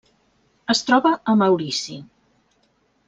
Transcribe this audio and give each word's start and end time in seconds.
Es 0.75 0.81
troba 0.87 1.11
a 1.33 1.35
Maurici. 1.43 1.99